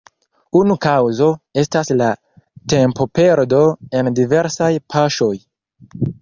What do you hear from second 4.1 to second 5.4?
diversaj paŝoj.